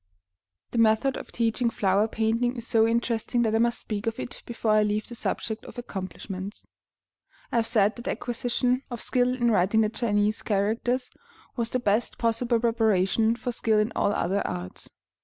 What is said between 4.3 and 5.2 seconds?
before I leave the